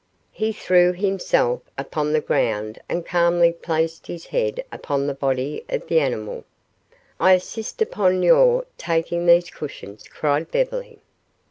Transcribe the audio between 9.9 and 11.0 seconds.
cried Beverly.